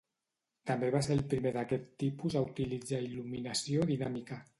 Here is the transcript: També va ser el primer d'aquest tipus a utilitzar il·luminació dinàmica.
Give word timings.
També 0.69 0.87
va 0.95 1.01
ser 1.07 1.11
el 1.17 1.21
primer 1.33 1.51
d'aquest 1.57 1.85
tipus 2.03 2.37
a 2.39 2.43
utilitzar 2.47 3.03
il·luminació 3.09 3.85
dinàmica. 3.93 4.41